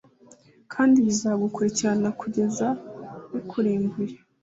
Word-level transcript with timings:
kandi 0.73 0.97
bizagukurikirana 1.07 2.09
kugeza 2.19 2.67
bikurimbuye. 3.33 4.15